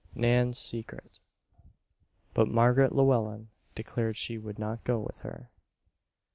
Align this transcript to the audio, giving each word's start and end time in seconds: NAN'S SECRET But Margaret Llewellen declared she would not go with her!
NAN'S 0.15 0.57
SECRET 0.57 1.19
But 2.33 2.47
Margaret 2.47 2.91
Llewellen 2.91 3.49
declared 3.75 4.17
she 4.17 4.39
would 4.39 4.57
not 4.57 4.83
go 4.83 4.97
with 4.99 5.19
her! 5.19 5.51